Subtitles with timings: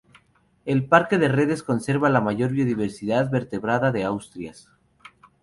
[0.65, 4.67] El parque de Redes conserva la mayor biodiversidad vertebrada de Asturias.